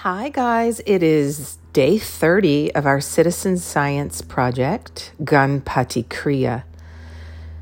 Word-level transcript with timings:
Hi, 0.00 0.28
guys. 0.28 0.82
It 0.84 1.02
is 1.02 1.56
day 1.72 1.96
30 1.98 2.74
of 2.74 2.84
our 2.84 3.00
citizen 3.00 3.56
science 3.56 4.20
project, 4.20 5.10
Ganpati 5.22 6.04
Kriya. 6.04 6.64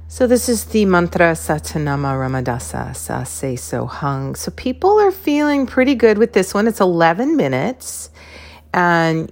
So, 0.09 0.27
this 0.27 0.49
is 0.49 0.65
the 0.65 0.85
mantra 0.85 1.35
Satanama 1.35 2.19
Ramadasa 2.19 2.97
Sa 2.97 3.23
Se 3.23 3.55
So 3.55 3.87
Hung. 3.87 4.35
So, 4.35 4.51
people 4.51 4.99
are 4.99 5.13
feeling 5.13 5.65
pretty 5.65 5.95
good 5.95 6.19
with 6.19 6.33
this 6.33 6.53
one. 6.53 6.67
It's 6.67 6.81
11 6.81 7.37
minutes. 7.37 8.11
And, 8.73 9.31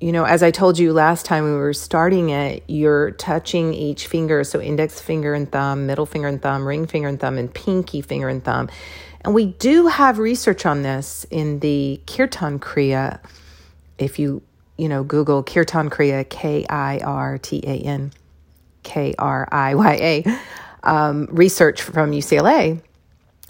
you 0.00 0.12
know, 0.12 0.24
as 0.24 0.44
I 0.44 0.52
told 0.52 0.78
you 0.78 0.92
last 0.92 1.26
time 1.26 1.42
we 1.42 1.56
were 1.56 1.74
starting 1.74 2.30
it, 2.30 2.62
you're 2.68 3.10
touching 3.10 3.74
each 3.74 4.06
finger. 4.06 4.44
So, 4.44 4.60
index 4.60 5.00
finger 5.00 5.34
and 5.34 5.50
thumb, 5.50 5.86
middle 5.86 6.06
finger 6.06 6.28
and 6.28 6.40
thumb, 6.40 6.64
ring 6.64 6.86
finger 6.86 7.08
and 7.08 7.18
thumb, 7.18 7.36
and 7.36 7.52
pinky 7.52 8.00
finger 8.00 8.28
and 8.28 8.44
thumb. 8.44 8.70
And 9.24 9.34
we 9.34 9.46
do 9.46 9.86
have 9.86 10.18
research 10.18 10.66
on 10.66 10.82
this 10.82 11.24
in 11.30 11.60
the 11.60 12.00
Kirtan 12.06 12.58
Kriya. 12.58 13.20
If 13.96 14.18
you, 14.18 14.42
you 14.76 14.88
know, 14.88 15.02
Google 15.02 15.42
Kirtan 15.42 15.88
Kriya, 15.88 16.28
K 16.28 16.66
I 16.68 16.98
R 16.98 17.38
T 17.38 17.62
A 17.66 17.78
N 17.78 18.12
K 18.82 19.14
R 19.18 19.48
I 19.50 19.74
Y 19.74 19.94
A, 19.94 20.38
um, 20.82 21.26
research 21.30 21.80
from 21.80 22.12
UCLA, 22.12 22.82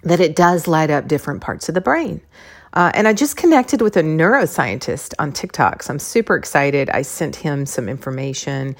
that 0.02 0.20
it 0.20 0.36
does 0.36 0.68
light 0.68 0.90
up 0.90 1.08
different 1.08 1.40
parts 1.40 1.68
of 1.68 1.74
the 1.74 1.80
brain. 1.80 2.20
Uh, 2.72 2.90
and 2.94 3.06
I 3.06 3.12
just 3.12 3.36
connected 3.36 3.80
with 3.80 3.96
a 3.96 4.02
neuroscientist 4.02 5.14
on 5.18 5.32
TikTok. 5.32 5.82
So 5.82 5.92
I'm 5.92 5.98
super 5.98 6.36
excited. 6.36 6.90
I 6.90 7.02
sent 7.02 7.36
him 7.36 7.66
some 7.66 7.88
information 7.88 8.76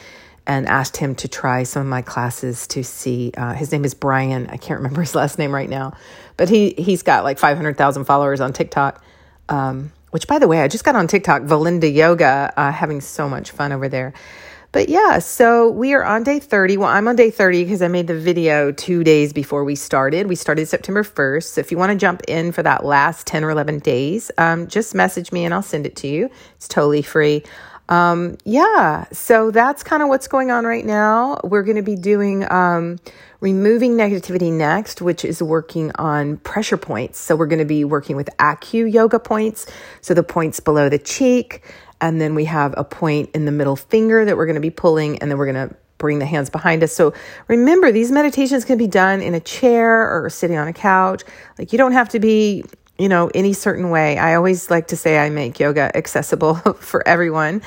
and 0.46 0.68
asked 0.68 0.96
him 0.96 1.14
to 1.16 1.28
try 1.28 1.62
some 1.62 1.82
of 1.82 1.88
my 1.88 2.02
classes 2.02 2.66
to 2.68 2.84
see. 2.84 3.32
Uh, 3.36 3.54
his 3.54 3.72
name 3.72 3.84
is 3.84 3.94
Brian. 3.94 4.46
I 4.48 4.56
can't 4.56 4.78
remember 4.78 5.00
his 5.02 5.14
last 5.14 5.38
name 5.38 5.54
right 5.54 5.68
now, 5.68 5.94
but 6.36 6.48
he 6.48 6.74
he's 6.76 7.02
got 7.02 7.24
like 7.24 7.38
five 7.38 7.56
hundred 7.56 7.76
thousand 7.76 8.04
followers 8.04 8.40
on 8.40 8.52
TikTok. 8.52 9.02
Um, 9.48 9.92
which, 10.10 10.28
by 10.28 10.38
the 10.38 10.46
way, 10.46 10.60
I 10.60 10.68
just 10.68 10.84
got 10.84 10.94
on 10.94 11.08
TikTok, 11.08 11.42
Valinda 11.42 11.92
Yoga, 11.92 12.52
uh, 12.56 12.70
having 12.70 13.00
so 13.00 13.28
much 13.28 13.50
fun 13.50 13.72
over 13.72 13.88
there. 13.88 14.14
But 14.70 14.88
yeah, 14.88 15.18
so 15.18 15.70
we 15.70 15.92
are 15.92 16.04
on 16.04 16.22
day 16.22 16.38
30. 16.38 16.76
Well, 16.76 16.88
I'm 16.88 17.08
on 17.08 17.16
day 17.16 17.30
30 17.30 17.64
because 17.64 17.82
I 17.82 17.88
made 17.88 18.06
the 18.06 18.18
video 18.18 18.70
two 18.70 19.02
days 19.04 19.32
before 19.32 19.64
we 19.64 19.74
started. 19.74 20.28
We 20.28 20.36
started 20.36 20.66
September 20.66 21.02
1st. 21.02 21.44
So 21.44 21.60
if 21.60 21.70
you 21.70 21.78
want 21.78 21.90
to 21.90 21.96
jump 21.96 22.22
in 22.26 22.52
for 22.52 22.62
that 22.62 22.84
last 22.84 23.26
10 23.26 23.42
or 23.44 23.50
11 23.50 23.80
days, 23.80 24.30
um, 24.38 24.68
just 24.68 24.94
message 24.94 25.32
me 25.32 25.44
and 25.44 25.52
I'll 25.52 25.62
send 25.62 25.84
it 25.84 25.96
to 25.96 26.06
you. 26.06 26.30
It's 26.56 26.66
totally 26.66 27.02
free 27.02 27.44
um, 27.88 28.38
yeah, 28.44 29.04
so 29.12 29.50
that's 29.50 29.82
kind 29.82 30.02
of 30.02 30.08
what's 30.08 30.26
going 30.26 30.50
on 30.50 30.64
right 30.64 30.84
now. 30.84 31.38
We're 31.44 31.62
going 31.62 31.76
to 31.76 31.82
be 31.82 31.96
doing 31.96 32.50
um, 32.50 32.98
removing 33.40 33.96
negativity 33.96 34.52
next, 34.52 35.02
which 35.02 35.24
is 35.24 35.42
working 35.42 35.92
on 35.96 36.38
pressure 36.38 36.78
points. 36.78 37.18
So 37.18 37.36
we're 37.36 37.46
going 37.46 37.58
to 37.58 37.66
be 37.66 37.84
working 37.84 38.16
with 38.16 38.30
Acu 38.38 38.90
yoga 38.90 39.18
points, 39.18 39.66
so 40.00 40.14
the 40.14 40.22
points 40.22 40.60
below 40.60 40.88
the 40.88 40.98
cheek, 40.98 41.62
and 42.00 42.20
then 42.20 42.34
we 42.34 42.46
have 42.46 42.74
a 42.76 42.84
point 42.84 43.30
in 43.34 43.44
the 43.44 43.52
middle 43.52 43.76
finger 43.76 44.24
that 44.24 44.36
we're 44.36 44.46
going 44.46 44.54
to 44.54 44.60
be 44.60 44.70
pulling, 44.70 45.18
and 45.18 45.30
then 45.30 45.36
we're 45.36 45.52
going 45.52 45.68
to 45.68 45.76
bring 45.98 46.18
the 46.18 46.26
hands 46.26 46.50
behind 46.50 46.82
us. 46.82 46.92
So 46.92 47.14
remember, 47.48 47.92
these 47.92 48.10
meditations 48.10 48.64
can 48.64 48.78
be 48.78 48.86
done 48.86 49.20
in 49.20 49.34
a 49.34 49.40
chair 49.40 50.10
or 50.10 50.28
sitting 50.30 50.56
on 50.56 50.68
a 50.68 50.72
couch. 50.72 51.22
Like 51.58 51.72
you 51.72 51.78
don't 51.78 51.92
have 51.92 52.08
to 52.10 52.18
be 52.18 52.64
you 52.98 53.08
know, 53.08 53.30
any 53.34 53.52
certain 53.52 53.90
way. 53.90 54.18
I 54.18 54.34
always 54.34 54.70
like 54.70 54.88
to 54.88 54.96
say 54.96 55.18
I 55.18 55.30
make 55.30 55.58
yoga 55.58 55.94
accessible 55.96 56.54
for 56.80 57.06
everyone. 57.06 57.62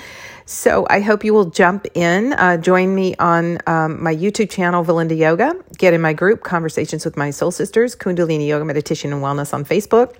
So 0.45 0.87
I 0.89 1.01
hope 1.01 1.25
you 1.25 1.33
will 1.33 1.49
jump 1.49 1.87
in, 1.93 2.31
uh, 2.31 2.55
join 2.55 2.95
me 2.95 3.15
on 3.17 3.57
um, 3.67 4.01
my 4.01 4.15
YouTube 4.15 4.49
channel, 4.49 4.85
Valinda 4.85 5.17
Yoga, 5.17 5.53
get 5.77 5.93
in 5.93 5.99
my 5.99 6.13
group, 6.13 6.43
Conversations 6.43 7.03
with 7.03 7.17
My 7.17 7.31
Soul 7.31 7.51
Sisters, 7.51 7.97
Kundalini 7.97 8.47
Yoga 8.47 8.63
Meditation 8.63 9.11
and 9.11 9.21
Wellness 9.21 9.53
on 9.53 9.65
Facebook. 9.65 10.15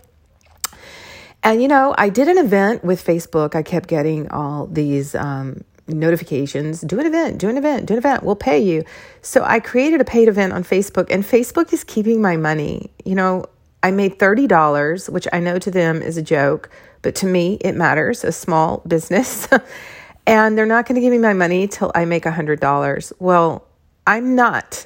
And, 1.44 1.62
you 1.62 1.70
know, 1.70 1.96
I 1.98 2.10
did 2.10 2.28
an 2.28 2.38
event 2.38 2.84
with 2.84 3.02
Facebook. 3.02 3.56
I 3.56 3.64
kept 3.64 3.88
getting 3.88 4.30
all 4.30 4.68
these 4.68 5.16
um, 5.16 5.64
notifications 5.88 6.82
do 6.82 7.00
an 7.00 7.06
event, 7.06 7.38
do 7.38 7.50
an 7.50 7.58
event, 7.58 7.86
do 7.86 7.94
an 7.94 7.98
event, 7.98 8.24
we'll 8.24 8.36
pay 8.36 8.60
you. 8.60 8.84
So 9.22 9.44
I 9.44 9.60
created 9.60 10.02
a 10.02 10.06
paid 10.06 10.28
event 10.28 10.54
on 10.54 10.64
Facebook, 10.64 11.08
and 11.10 11.24
Facebook 11.24 11.72
is 11.72 11.84
keeping 11.84 12.22
my 12.22 12.38
money. 12.38 12.92
You 13.06 13.16
know, 13.16 13.46
I 13.84 13.92
made 13.92 14.20
$30, 14.20 15.10
which 15.10 15.28
I 15.32 15.40
know 15.40 15.60
to 15.60 15.72
them 15.72 16.02
is 16.02 16.18
a 16.18 16.22
joke, 16.22 16.70
but 17.02 17.16
to 17.16 17.26
me 17.26 17.58
it 17.62 17.76
matters, 17.76 18.24
a 18.24 18.32
small 18.32 18.82
business. 18.88 19.48
and 20.28 20.58
they're 20.58 20.66
not 20.66 20.86
going 20.86 20.96
to 20.96 21.02
give 21.02 21.12
me 21.12 21.20
my 21.20 21.34
money 21.34 21.68
till 21.68 21.92
I 21.96 22.06
make 22.06 22.24
$100. 22.24 23.14
Well, 23.20 23.66
I'm 24.06 24.36
not 24.36 24.86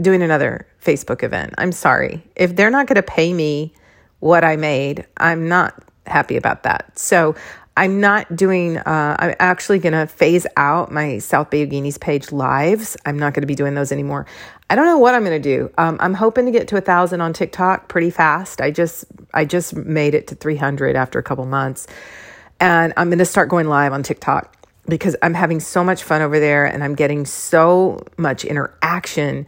doing 0.00 0.22
another 0.22 0.66
Facebook 0.82 1.22
event. 1.22 1.54
I'm 1.58 1.72
sorry. 1.72 2.22
If 2.36 2.56
they're 2.56 2.70
not 2.70 2.86
going 2.86 2.96
to 2.96 3.02
pay 3.02 3.32
me 3.32 3.74
what 4.20 4.44
I 4.44 4.56
made, 4.56 5.06
I'm 5.16 5.48
not 5.48 5.82
happy 6.06 6.36
about 6.36 6.64
that. 6.64 6.98
So 6.98 7.34
I'm 7.76 8.00
not 8.00 8.36
doing, 8.36 8.76
uh, 8.76 9.16
I'm 9.18 9.34
actually 9.38 9.78
going 9.78 9.94
to 9.94 10.06
phase 10.06 10.46
out 10.56 10.92
my 10.92 11.18
South 11.18 11.50
Bay 11.50 11.66
Yoginis 11.66 11.98
page 11.98 12.30
lives. 12.30 12.96
I'm 13.06 13.18
not 13.18 13.32
going 13.32 13.42
to 13.42 13.46
be 13.46 13.54
doing 13.54 13.74
those 13.74 13.92
anymore. 13.92 14.26
I 14.68 14.74
don't 14.74 14.86
know 14.86 14.98
what 14.98 15.14
I'm 15.14 15.24
going 15.24 15.40
to 15.40 15.56
do. 15.56 15.70
Um, 15.78 15.96
I'm 16.00 16.14
hoping 16.14 16.44
to 16.46 16.52
get 16.52 16.68
to 16.68 16.76
a 16.76 16.80
thousand 16.82 17.22
on 17.22 17.32
TikTok 17.32 17.88
pretty 17.88 18.10
fast. 18.10 18.60
I 18.60 18.70
just, 18.70 19.06
I 19.32 19.44
just 19.44 19.74
made 19.74 20.14
it 20.14 20.26
to 20.28 20.34
300 20.34 20.96
after 20.96 21.18
a 21.18 21.22
couple 21.22 21.46
months 21.46 21.86
and 22.62 22.92
I'm 22.96 23.08
going 23.08 23.18
to 23.18 23.24
start 23.24 23.48
going 23.48 23.68
live 23.68 23.92
on 23.92 24.04
TikTok 24.04 24.56
because 24.86 25.16
I'm 25.20 25.34
having 25.34 25.58
so 25.58 25.82
much 25.82 26.04
fun 26.04 26.22
over 26.22 26.38
there 26.38 26.64
and 26.64 26.84
I'm 26.84 26.94
getting 26.94 27.26
so 27.26 27.98
much 28.16 28.44
interaction 28.44 29.46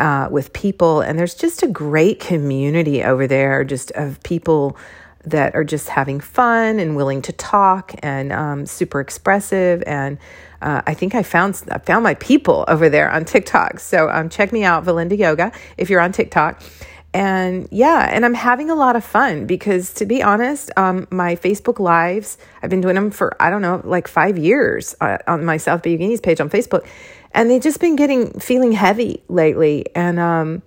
uh, 0.00 0.28
with 0.30 0.52
people. 0.52 1.00
And 1.00 1.18
there's 1.18 1.34
just 1.34 1.62
a 1.62 1.68
great 1.68 2.18
community 2.18 3.04
over 3.04 3.28
there, 3.28 3.62
just 3.62 3.90
of 3.92 4.20
people 4.24 4.76
that 5.24 5.54
are 5.54 5.64
just 5.64 5.88
having 5.88 6.20
fun 6.20 6.78
and 6.78 6.96
willing 6.96 7.22
to 7.22 7.32
talk 7.32 7.94
and 8.02 8.32
um, 8.32 8.66
super 8.66 9.00
expressive. 9.00 9.82
And 9.86 10.18
uh, 10.62 10.82
I 10.86 10.94
think 10.94 11.14
I 11.14 11.22
found 11.22 11.62
I 11.70 11.78
found 11.78 12.02
my 12.02 12.14
people 12.14 12.64
over 12.68 12.88
there 12.88 13.10
on 13.10 13.24
TikTok. 13.24 13.80
So 13.80 14.08
um, 14.10 14.28
check 14.28 14.52
me 14.52 14.64
out, 14.64 14.84
Valinda 14.84 15.16
Yoga, 15.16 15.52
if 15.76 15.90
you're 15.90 16.00
on 16.00 16.12
TikTok. 16.12 16.62
And 17.14 17.68
yeah, 17.70 18.08
and 18.10 18.24
I'm 18.24 18.34
having 18.34 18.68
a 18.68 18.74
lot 18.74 18.94
of 18.94 19.04
fun 19.04 19.46
because 19.46 19.94
to 19.94 20.04
be 20.06 20.22
honest, 20.22 20.70
um, 20.76 21.06
my 21.10 21.36
Facebook 21.36 21.78
lives, 21.78 22.36
I've 22.62 22.70
been 22.70 22.82
doing 22.82 22.96
them 22.96 23.10
for, 23.10 23.34
I 23.42 23.50
don't 23.50 23.62
know, 23.62 23.80
like 23.84 24.06
five 24.08 24.36
years 24.36 24.94
uh, 25.00 25.18
on 25.26 25.44
my 25.44 25.56
South 25.56 25.82
Bay 25.82 25.96
page 25.96 26.40
on 26.40 26.50
Facebook. 26.50 26.86
And 27.32 27.50
they've 27.50 27.62
just 27.62 27.80
been 27.80 27.96
getting, 27.96 28.38
feeling 28.40 28.72
heavy 28.72 29.22
lately. 29.28 29.86
And, 29.94 30.18
um, 30.18 30.62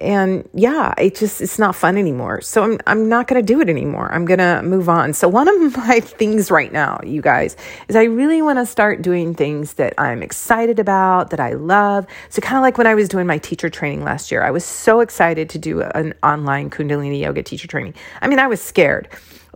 and 0.00 0.48
yeah 0.54 0.94
it 0.98 1.14
just 1.14 1.40
it's 1.40 1.58
not 1.58 1.76
fun 1.76 1.96
anymore. 1.96 2.40
So 2.40 2.64
i'm 2.64 2.78
i'm 2.86 3.08
not 3.08 3.28
going 3.28 3.40
to 3.40 3.46
do 3.46 3.60
it 3.60 3.68
anymore. 3.68 4.12
I'm 4.12 4.24
going 4.24 4.38
to 4.38 4.62
move 4.62 4.88
on. 4.88 5.12
So 5.12 5.28
one 5.28 5.48
of 5.48 5.76
my 5.76 6.00
things 6.00 6.50
right 6.50 6.72
now 6.72 7.00
you 7.04 7.22
guys 7.22 7.56
is 7.88 7.96
i 7.96 8.04
really 8.04 8.42
want 8.42 8.58
to 8.58 8.66
start 8.66 9.02
doing 9.02 9.34
things 9.34 9.74
that 9.74 9.94
i'm 9.98 10.22
excited 10.22 10.78
about 10.78 11.30
that 11.30 11.40
i 11.40 11.52
love. 11.52 12.06
So 12.30 12.40
kind 12.40 12.56
of 12.56 12.62
like 12.62 12.78
when 12.78 12.86
i 12.86 12.94
was 12.94 13.08
doing 13.08 13.26
my 13.26 13.38
teacher 13.38 13.68
training 13.68 14.02
last 14.02 14.30
year 14.30 14.42
i 14.42 14.50
was 14.50 14.64
so 14.64 15.00
excited 15.00 15.50
to 15.50 15.58
do 15.58 15.82
an 15.82 16.14
online 16.22 16.70
kundalini 16.70 17.20
yoga 17.20 17.42
teacher 17.42 17.68
training. 17.68 17.94
I 18.22 18.28
mean 18.28 18.38
i 18.38 18.46
was 18.46 18.60
scared. 18.60 19.08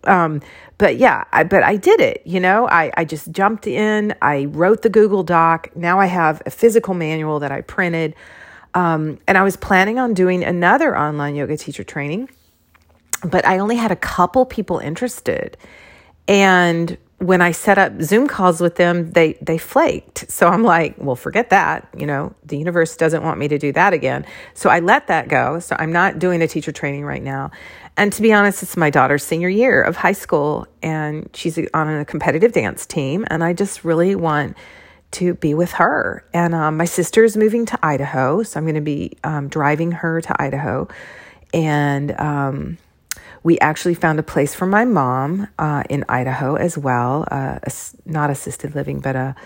Um, 0.05 0.43
but 0.76 0.97
yeah, 0.99 1.25
I, 1.32 1.44
but 1.44 1.62
I 1.62 1.76
did 1.76 2.00
it, 2.00 2.21
you 2.25 2.41
know, 2.41 2.69
I, 2.69 2.93
I 2.97 3.05
just 3.05 3.31
jumped 3.31 3.66
in, 3.66 4.15
I 4.21 4.47
wrote 4.47 4.82
the 4.82 4.91
Google 4.91 5.22
Doc. 5.22 5.71
Now 5.76 6.00
I 6.00 6.06
have 6.06 6.43
a 6.47 6.50
physical 6.50 6.94
manual 6.94 7.38
that 7.38 7.53
I 7.53 7.61
printed. 7.61 8.15
Um, 8.75 9.19
and 9.27 9.39
I 9.39 9.43
was 9.43 9.57
planning 9.57 9.99
on 9.99 10.15
doing 10.15 10.43
another 10.45 10.97
online 10.99 11.37
yoga 11.37 11.57
teacher 11.57 11.85
training, 11.85 12.29
but 13.25 13.47
I 13.47 13.59
only 13.59 13.77
had 13.77 13.93
a 13.93 13.97
couple 13.97 14.45
people 14.45 14.79
interested. 14.79 15.57
And 16.27 16.99
when 17.19 17.41
I 17.41 17.53
set 17.53 17.79
up 17.79 18.03
Zoom 18.03 18.27
calls 18.27 18.61
with 18.61 18.77
them, 18.77 19.12
they 19.12 19.35
they 19.41 19.57
flaked. 19.57 20.31
So 20.31 20.49
I'm 20.49 20.62
like, 20.62 20.97
well, 20.99 21.17
forget 21.17 21.51
that. 21.51 21.89
You 21.97 22.07
know, 22.07 22.35
the 22.45 22.59
universe 22.59 22.97
doesn't 22.97 23.23
want 23.23 23.39
me 23.39 23.49
to 23.49 23.59
do 23.59 23.73
that 23.73 23.93
again. 23.93 24.27
So 24.53 24.69
I 24.69 24.81
let 24.81 25.06
that 25.06 25.29
go. 25.29 25.61
So 25.61 25.77
I'm 25.79 25.93
not 25.93 26.19
doing 26.19 26.43
a 26.43 26.49
teacher 26.49 26.73
training 26.73 27.05
right 27.05 27.23
now. 27.23 27.51
And 27.97 28.12
to 28.12 28.23
be 28.23 28.33
honest, 28.33 28.62
it's 28.62 28.77
my 28.77 28.91
daughter's 28.91 29.23
senior 29.23 29.49
year 29.49 29.81
of 29.81 29.97
high 29.97 30.12
school, 30.12 30.67
and 30.82 31.31
she's 31.32 31.59
on 31.73 31.88
a 31.88 32.05
competitive 32.05 32.53
dance 32.53 32.85
team. 32.87 33.25
And 33.29 33.44
I 33.44 33.53
just 33.53 33.85
really 33.85 34.17
want 34.17 34.56
to 35.14 35.34
be 35.34 35.55
with 35.55 35.72
her. 35.72 36.25
And 36.32 36.55
um, 36.55 36.76
my 36.76 36.84
sister 36.84 37.25
is 37.25 37.37
moving 37.37 37.66
to 37.66 37.78
Idaho, 37.82 38.43
so 38.43 38.58
I'm 38.58 38.64
going 38.64 38.75
to 38.75 38.81
be 38.81 39.16
um, 39.25 39.49
driving 39.49 39.93
her 39.93 40.20
to 40.20 40.43
Idaho. 40.43 40.88
And 41.52 42.19
um, 42.20 42.78
we 43.43 43.58
actually 43.61 43.94
found 43.94 44.19
a 44.19 44.22
place 44.22 44.55
for 44.55 44.66
my 44.66 44.84
mom 44.84 45.49
uh, 45.58 45.84
in 45.88 46.05
Idaho 46.08 46.56
as 46.56 46.76
well, 46.76 47.26
uh, 47.31 47.58
a, 47.62 47.72
not 48.05 48.31
assisted 48.31 48.75
living, 48.75 49.00
but 49.00 49.14
a 49.14 49.37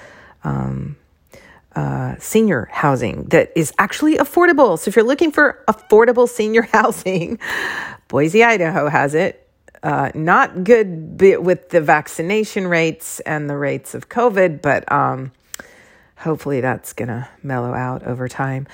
um, 0.44 0.96
uh, 1.74 2.16
senior 2.18 2.68
housing 2.72 3.24
that 3.24 3.52
is 3.54 3.72
actually 3.78 4.16
affordable. 4.16 4.78
So 4.78 4.88
if 4.88 4.96
you're 4.96 5.04
looking 5.04 5.32
for 5.32 5.62
affordable 5.68 6.28
senior 6.28 6.62
housing, 6.72 7.38
Boise, 8.08 8.42
Idaho 8.42 8.88
has 8.88 9.14
it. 9.14 9.44
Uh, 9.80 10.10
not 10.12 10.64
good 10.64 11.20
with 11.20 11.68
the 11.68 11.80
vaccination 11.80 12.66
rates 12.66 13.20
and 13.20 13.48
the 13.48 13.56
rates 13.56 13.94
of 13.94 14.08
COVID, 14.08 14.60
but 14.60 14.90
um, 14.90 15.30
hopefully 16.18 16.60
that's 16.60 16.92
going 16.92 17.08
to 17.08 17.28
mellow 17.42 17.74
out 17.74 18.02
over 18.04 18.28
time. 18.28 18.66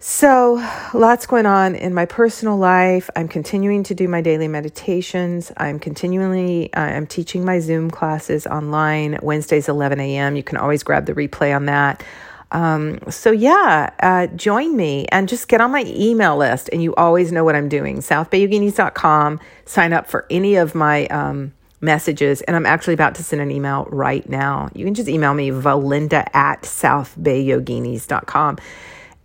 So, 0.00 0.64
lots 0.94 1.26
going 1.26 1.46
on 1.46 1.74
in 1.74 1.92
my 1.92 2.06
personal 2.06 2.56
life. 2.56 3.10
I'm 3.16 3.26
continuing 3.26 3.82
to 3.82 3.96
do 3.96 4.06
my 4.06 4.20
daily 4.20 4.46
meditations. 4.46 5.50
I'm 5.56 5.80
continually 5.80 6.72
uh, 6.72 6.80
I'm 6.80 7.06
teaching 7.06 7.44
my 7.44 7.58
Zoom 7.58 7.90
classes 7.90 8.46
online 8.46 9.18
Wednesdays 9.22 9.68
11 9.68 9.98
a.m. 9.98 10.36
You 10.36 10.44
can 10.44 10.56
always 10.56 10.84
grab 10.84 11.06
the 11.06 11.14
replay 11.14 11.54
on 11.54 11.66
that. 11.66 12.04
Um, 12.52 13.00
so 13.10 13.32
yeah, 13.32 13.90
uh, 14.00 14.28
join 14.28 14.76
me 14.76 15.06
and 15.10 15.28
just 15.28 15.48
get 15.48 15.60
on 15.60 15.72
my 15.72 15.82
email 15.86 16.36
list, 16.36 16.70
and 16.72 16.80
you 16.80 16.94
always 16.94 17.32
know 17.32 17.42
what 17.42 17.56
I'm 17.56 17.68
doing. 17.68 17.98
SouthBayYoginis.com. 17.98 19.40
Sign 19.64 19.92
up 19.92 20.06
for 20.06 20.26
any 20.30 20.54
of 20.54 20.76
my 20.76 21.06
um, 21.08 21.52
messages, 21.80 22.40
and 22.42 22.56
I'm 22.56 22.66
actually 22.66 22.94
about 22.94 23.14
to 23.16 23.22
send 23.22 23.40
an 23.42 23.50
email 23.50 23.86
right 23.90 24.28
now. 24.28 24.68
You 24.74 24.84
can 24.84 24.94
just 24.94 25.08
email 25.08 25.34
me 25.34 25.50
Valinda 25.50 26.28
at 26.34 26.62
SouthBayYoginis.com 26.62 28.58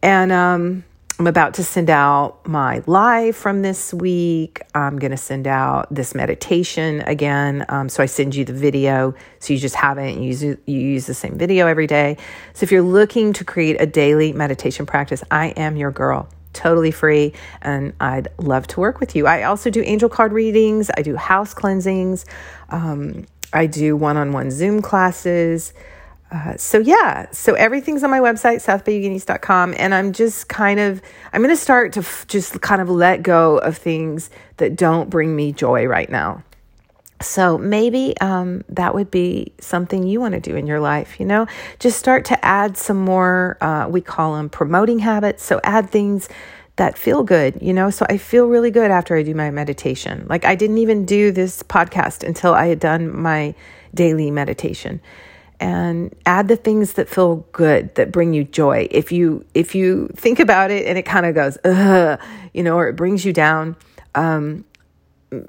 and 0.03 0.31
um, 0.33 0.83
I'm 1.17 1.27
about 1.27 1.53
to 1.55 1.63
send 1.63 1.89
out 1.89 2.45
my 2.45 2.83
live 2.87 3.37
from 3.37 3.61
this 3.61 3.93
week. 3.93 4.61
I'm 4.75 4.99
going 4.99 5.11
to 5.11 5.17
send 5.17 5.47
out 5.47 5.87
this 5.93 6.13
meditation 6.13 7.01
again. 7.01 7.65
Um, 7.69 7.87
so 7.87 8.03
I 8.03 8.07
send 8.07 8.35
you 8.35 8.43
the 8.43 8.53
video. 8.53 9.15
So 9.39 9.53
you 9.53 9.59
just 9.59 9.75
have 9.75 9.97
it 9.97 10.13
and 10.13 10.23
you 10.23 10.31
use, 10.31 10.43
you 10.43 10.57
use 10.67 11.05
the 11.05 11.13
same 11.13 11.37
video 11.37 11.67
every 11.67 11.87
day. 11.87 12.17
So 12.53 12.65
if 12.65 12.71
you're 12.71 12.81
looking 12.81 13.31
to 13.33 13.45
create 13.45 13.79
a 13.79 13.85
daily 13.85 14.33
meditation 14.33 14.85
practice, 14.85 15.23
I 15.31 15.47
am 15.49 15.77
your 15.77 15.91
girl. 15.91 16.27
Totally 16.53 16.91
free, 16.91 17.33
and 17.61 17.93
I'd 17.99 18.27
love 18.37 18.67
to 18.67 18.79
work 18.79 18.99
with 18.99 19.15
you. 19.15 19.27
I 19.27 19.43
also 19.43 19.69
do 19.69 19.81
angel 19.83 20.09
card 20.09 20.31
readings, 20.31 20.89
I 20.95 21.01
do 21.01 21.15
house 21.15 21.53
cleansings, 21.53 22.25
um, 22.69 23.25
I 23.51 23.65
do 23.65 23.95
one 23.95 24.17
on 24.17 24.31
one 24.31 24.51
Zoom 24.51 24.81
classes. 24.81 25.73
Uh, 26.31 26.57
so 26.57 26.79
yeah, 26.79 27.27
so 27.31 27.53
everything's 27.53 28.03
on 28.03 28.09
my 28.09 28.19
website, 28.19 28.57
southbayyoginis.com. 28.57 29.75
And 29.77 29.93
I'm 29.93 30.13
just 30.13 30.49
kind 30.49 30.79
of, 30.79 30.99
I'm 31.31 31.41
going 31.41 31.55
to 31.55 31.61
start 31.61 31.93
to 31.93 31.99
f- 31.99 32.25
just 32.27 32.59
kind 32.61 32.81
of 32.81 32.89
let 32.89 33.21
go 33.21 33.59
of 33.59 33.77
things 33.77 34.31
that 34.57 34.75
don't 34.75 35.11
bring 35.11 35.35
me 35.35 35.51
joy 35.51 35.85
right 35.85 36.09
now. 36.09 36.43
So 37.23 37.57
maybe 37.57 38.15
um, 38.21 38.63
that 38.69 38.93
would 38.93 39.11
be 39.11 39.53
something 39.59 40.03
you 40.03 40.19
want 40.19 40.33
to 40.33 40.39
do 40.39 40.55
in 40.55 40.67
your 40.67 40.79
life, 40.79 41.19
you 41.19 41.25
know? 41.25 41.47
Just 41.79 41.99
start 41.99 42.25
to 42.25 42.45
add 42.45 42.77
some 42.77 42.97
more, 42.97 43.57
uh, 43.61 43.87
we 43.89 44.01
call 44.01 44.35
them 44.35 44.49
promoting 44.49 44.99
habits. 44.99 45.43
So 45.43 45.59
add 45.63 45.89
things 45.89 46.29
that 46.75 46.97
feel 46.97 47.23
good, 47.23 47.59
you 47.61 47.73
know? 47.73 47.89
So 47.89 48.05
I 48.09 48.17
feel 48.17 48.47
really 48.47 48.71
good 48.71 48.91
after 48.91 49.15
I 49.15 49.23
do 49.23 49.33
my 49.35 49.51
meditation. 49.51 50.25
Like 50.29 50.45
I 50.45 50.55
didn't 50.55 50.79
even 50.79 51.05
do 51.05 51.31
this 51.31 51.63
podcast 51.63 52.27
until 52.27 52.53
I 52.53 52.67
had 52.67 52.79
done 52.79 53.15
my 53.15 53.55
daily 53.93 54.31
meditation 54.31 55.01
and 55.59 56.13
add 56.25 56.47
the 56.47 56.55
things 56.55 56.93
that 56.93 57.07
feel 57.07 57.45
good 57.51 57.93
that 57.95 58.11
bring 58.11 58.33
you 58.33 58.43
joy 58.43 58.87
if 58.91 59.11
you 59.11 59.45
if 59.53 59.75
you 59.75 60.09
think 60.15 60.39
about 60.39 60.71
it 60.71 60.85
and 60.87 60.97
it 60.97 61.03
kind 61.03 61.25
of 61.25 61.35
goes 61.35 61.57
you 62.53 62.63
know 62.63 62.75
or 62.75 62.87
it 62.87 62.95
brings 62.95 63.23
you 63.23 63.31
down 63.31 63.75
um, 64.15 64.65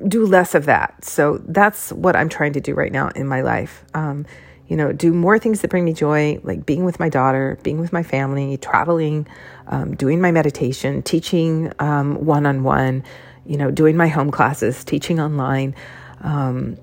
do 0.07 0.27
less 0.27 0.55
of 0.55 0.67
that 0.67 1.05
so 1.05 1.39
that's 1.47 1.93
what 1.93 2.17
i'm 2.17 2.29
trying 2.29 2.53
to 2.53 2.61
do 2.61 2.75
right 2.75 2.93
now 2.93 3.09
in 3.17 3.27
my 3.27 3.41
life 3.41 3.85
um, 3.95 4.27
you 4.69 4.77
know 4.77 4.93
do 4.93 5.13
more 5.13 5.39
things 5.39 5.61
that 5.61 5.71
bring 5.71 5.85
me 5.85 5.93
joy 5.93 6.39
like 6.43 6.65
being 6.65 6.85
with 6.85 6.99
my 6.99 7.09
daughter 7.09 7.59
being 7.63 7.81
with 7.81 7.93
my 7.93 8.03
family 8.03 8.57
traveling 8.57 9.27
um, 9.69 9.95
doing 9.97 10.21
my 10.21 10.31
meditation 10.31 11.03
teaching 11.03 11.73
um, 11.79 12.25
one-on-one 12.25 13.03
you 13.47 13.57
know 13.57 13.71
doing 13.71 13.97
my 13.97 14.09
home 14.09 14.31
classes 14.31 14.85
teaching 14.85 15.21
online 15.21 15.75
um, 16.23 16.79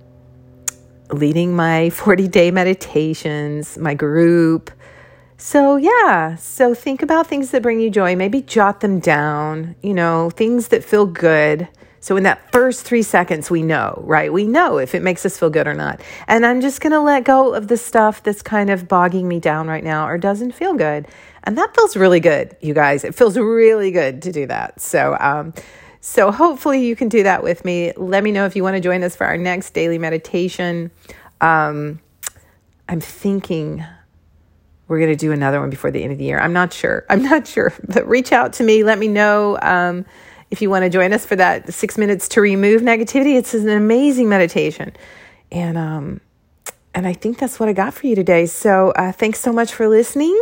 leading 1.13 1.56
my 1.56 1.89
40 1.92 2.27
day 2.27 2.51
meditations, 2.51 3.77
my 3.77 3.94
group. 3.94 4.71
So, 5.38 5.75
yeah, 5.75 6.36
so 6.36 6.75
think 6.75 7.01
about 7.01 7.25
things 7.25 7.50
that 7.50 7.63
bring 7.63 7.80
you 7.80 7.89
joy. 7.89 8.15
Maybe 8.15 8.42
jot 8.42 8.81
them 8.81 9.00
down, 9.00 9.75
you 9.81 9.94
know, 9.94 10.30
things 10.30 10.68
that 10.68 10.83
feel 10.83 11.07
good. 11.07 11.68
So, 12.01 12.18
in 12.18 12.24
that 12.24 12.51
first 12.51 12.83
three 12.83 13.03
seconds, 13.03 13.51
we 13.51 13.62
know, 13.62 14.01
right? 14.06 14.33
We 14.33 14.45
know 14.45 14.80
if 14.80 14.95
it 14.95 15.03
makes 15.03 15.24
us 15.25 15.38
feel 15.38 15.51
good 15.51 15.68
or 15.68 15.75
not. 15.75 16.01
And 16.27 16.45
I'm 16.45 16.59
just 16.59 16.81
going 16.81 16.92
to 16.92 17.00
let 17.00 17.24
go 17.24 17.53
of 17.53 17.68
the 17.68 17.77
stuff 17.77 18.24
that's 18.24 18.42
kind 18.42 18.71
of 18.71 18.88
bogging 18.88 19.27
me 19.27 19.39
down 19.39 19.68
right 19.68 19.83
now 19.83 20.07
or 20.07 20.18
doesn't 20.18 20.53
feel 20.53 20.74
good. 20.74 21.07
And 21.44 21.57
that 21.59 21.75
feels 21.75 21.95
really 21.95 22.19
good, 22.19 22.57
you 22.59 22.74
guys. 22.74 23.03
It 23.03 23.13
feels 23.13 23.38
really 23.38 23.92
good 23.92 24.24
to 24.24 24.31
do 24.31 24.48
that. 24.48 24.81
So, 24.81 25.15
um, 25.19 25.53
so 26.01 26.31
hopefully 26.31 26.86
you 26.86 26.95
can 26.95 27.07
do 27.07 27.21
that 27.21 27.44
with 27.44 27.63
me. 27.63 27.94
Let 27.95 28.24
me 28.24 28.31
know 28.31 28.45
if 28.45 28.56
you 28.56 28.63
want 28.63 28.75
to 28.75 28.81
join 28.81 29.04
us 29.04 29.15
for 29.15 29.27
our 29.27 29.38
next 29.38 29.75
daily 29.75 30.00
meditation. 30.00 30.89
Um, 31.39 32.00
I'm 32.89 33.00
thinking 33.00 33.86
we're 34.88 35.00
going 35.00 35.12
to 35.12 35.15
do 35.15 35.31
another 35.31 35.62
one 35.62 35.69
before 35.69 35.92
the 35.92 36.04
end 36.04 36.12
of 36.12 36.18
the 36.18 36.25
year. 36.25 36.39
I'm 36.39 36.51
not 36.51 36.74
sure. 36.74 37.06
I'm 37.09 37.21
not 37.21 37.47
sure, 37.47 37.74
but 37.88 38.07
reach 38.07 38.31
out 38.31 38.54
to 38.54 38.63
me. 38.63 38.83
Let 38.83 38.97
me 38.97 39.07
know 39.07 39.59
um, 39.62 40.06
if 40.51 40.62
you 40.62 40.69
want 40.69 40.83
to 40.83 40.89
join 40.89 41.13
us 41.13 41.25
for 41.25 41.36
that 41.38 41.74
six 41.74 41.98
minutes 41.98 42.27
to 42.30 42.42
remove 42.42 42.81
negativity. 42.81 43.38
It's 43.38 43.53
an 43.53 43.69
amazing 43.69 44.30
meditation, 44.30 44.94
and 45.51 45.77
um, 45.77 46.21
and 46.94 47.07
I 47.07 47.13
think 47.13 47.39
that's 47.39 47.59
what 47.59 47.69
I 47.69 47.74
got 47.74 47.94
for 47.94 48.06
you 48.07 48.15
today. 48.15 48.45
So 48.45 48.92
uh, 48.92 49.12
thanks 49.12 49.39
so 49.39 49.51
much 49.51 49.74
for 49.74 49.88
listening. 49.88 50.39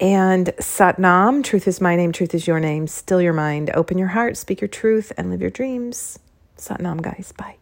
And 0.00 0.48
Satnam, 0.58 1.44
truth 1.44 1.68
is 1.68 1.80
my 1.80 1.94
name, 1.94 2.10
truth 2.10 2.34
is 2.34 2.46
your 2.46 2.58
name. 2.58 2.86
Still 2.88 3.22
your 3.22 3.32
mind, 3.32 3.70
open 3.74 3.96
your 3.96 4.08
heart, 4.08 4.36
speak 4.36 4.60
your 4.60 4.68
truth, 4.68 5.12
and 5.16 5.30
live 5.30 5.40
your 5.40 5.50
dreams. 5.50 6.18
Satnam, 6.56 7.00
guys. 7.00 7.32
Bye. 7.36 7.56